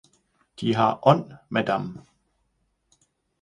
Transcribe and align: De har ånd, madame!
De 0.61 0.71
har 0.79 0.97
ånd, 1.13 1.35
madame! 1.49 2.03